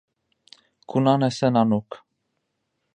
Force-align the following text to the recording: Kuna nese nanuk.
Kuna 0.89 1.13
nese 1.21 1.47
nanuk. 1.53 1.89